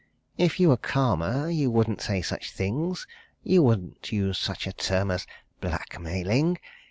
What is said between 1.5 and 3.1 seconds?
wouldn't say such things